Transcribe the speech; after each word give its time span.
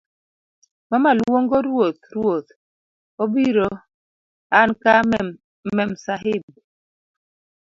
mama 0.89 1.11
luongo 1.19 1.57
ruoth 1.65 2.03
ruoth. 2.15 2.49
obiro 3.23 3.69
anka 4.59 4.93
Memsahib. 5.75 6.43